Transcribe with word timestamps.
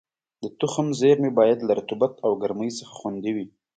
د 0.41 0.43
تخم 0.59 0.87
زېرمې 0.99 1.31
باید 1.39 1.59
له 1.67 1.73
رطوبت 1.79 2.13
او 2.25 2.31
ګرمۍ 2.41 2.69
څخه 2.79 2.93
خوندي 2.99 3.31
وي. 3.35 3.47